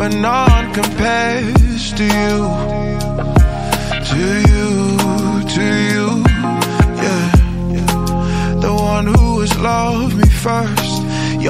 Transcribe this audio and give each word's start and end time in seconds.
but 0.00 0.14
none 0.14 0.72
compares 0.72 1.92
to 1.92 2.04
you. 2.04 2.36
To 4.10 4.22
you, 4.48 4.79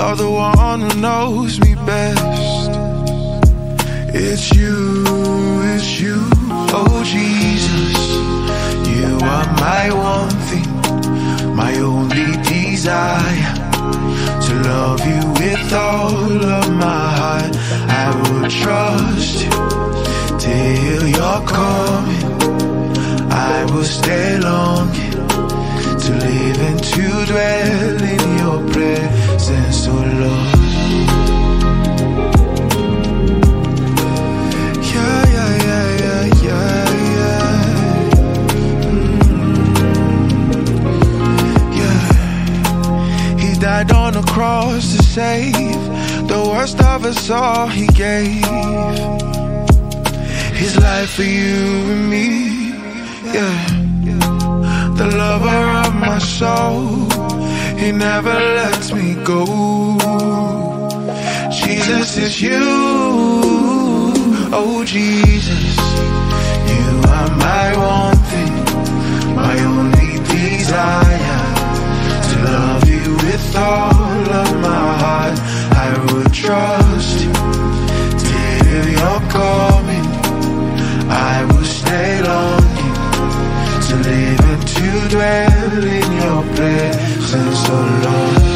You're 0.00 0.16
the 0.16 0.30
one 0.30 0.80
who 0.80 0.98
knows 0.98 1.60
me 1.60 1.74
best. 1.74 2.70
It's 4.14 4.50
you, 4.54 5.04
it's 5.74 6.00
you, 6.00 6.26
oh 6.72 7.02
Jesus. 7.04 7.98
You 8.96 9.18
are 9.34 9.46
my 9.66 9.92
one 9.92 10.36
thing, 10.48 11.54
my 11.54 11.74
only 11.80 12.32
desire. 12.48 13.54
To 14.46 14.52
love 14.70 15.00
you 15.06 15.20
with 15.38 15.72
all 15.74 16.44
of 16.58 16.72
my 16.86 17.06
heart. 17.20 17.54
I 18.02 18.06
will 18.22 18.48
trust 18.48 19.44
you 19.44 19.50
till 20.38 21.08
you're 21.08 21.44
coming. 21.46 22.26
I 23.30 23.66
will 23.70 23.84
stay 23.84 24.38
longing 24.38 25.09
to 26.10 26.16
live 26.16 26.58
and 26.60 26.82
to 26.82 27.02
dwell 27.26 28.02
in 28.02 28.38
your 28.38 28.58
presence, 28.72 29.86
oh 29.86 29.92
Lord. 30.22 30.58
Yeah, 34.92 35.22
yeah, 35.36 35.52
yeah, 35.66 35.86
yeah, 36.04 36.24
yeah, 36.46 36.84
yeah. 37.16 37.50
Mm. 38.90 39.20
Yeah. 41.78 42.02
He 43.38 43.50
died 43.60 43.90
on 43.92 44.12
the 44.14 44.22
cross 44.22 44.84
to 44.96 45.02
save 45.02 45.80
the 46.26 46.40
worst 46.50 46.80
of 46.80 47.04
us 47.04 47.30
all. 47.30 47.68
He 47.68 47.86
gave 47.86 48.44
his 50.56 50.76
life 50.76 51.10
for 51.10 51.22
you 51.22 51.54
and 51.92 52.10
me. 52.10 52.70
Yeah, 53.32 53.89
the 55.00 55.16
lover 55.16 55.62
of 55.84 55.94
my 55.94 56.18
soul. 56.18 57.08
He 57.80 57.90
never 57.90 58.34
lets 58.58 58.92
me 58.92 59.14
go. 59.24 59.44
Jesus 61.50 62.18
is 62.18 62.42
you. 62.42 62.66
Oh, 64.60 64.82
Jesus. 64.84 65.74
You 66.72 66.88
are 67.16 67.30
my 67.48 67.68
one 67.96 68.20
thing, 68.32 68.54
my 69.42 69.56
only 69.72 70.12
desire. 70.36 71.44
To 72.28 72.34
love 72.56 72.84
you 72.94 73.06
with 73.24 73.56
all 73.56 74.24
of 74.42 74.50
my 74.68 74.86
heart. 75.02 75.36
I 75.86 75.90
would 76.12 76.30
trust 76.34 77.09
presence, 87.70 88.49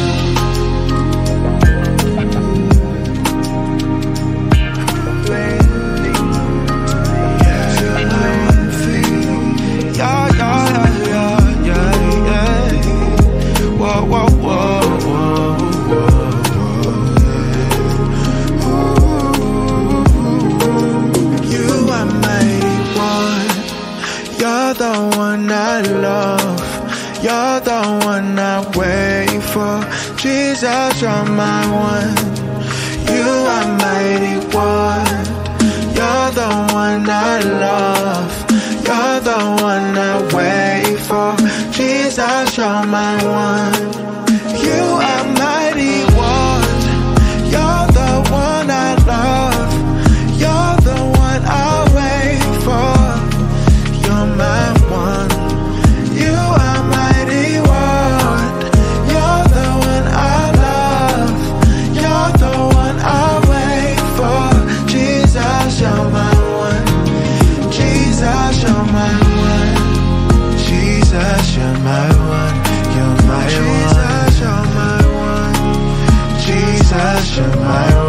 The 27.63 28.01
one 28.05 28.37
I 28.37 28.59
wait 28.75 29.41
for. 29.41 29.79
Jesus, 30.17 31.01
you're 31.01 31.25
my 31.25 31.63
one. 31.71 32.15
You 33.07 33.29
are 33.55 33.67
mighty 33.77 34.35
one. 34.53 35.14
You're 77.15 77.47
my 77.55 78.04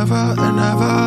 ever 0.00 0.34
and 0.38 0.60
ever. 0.60 0.97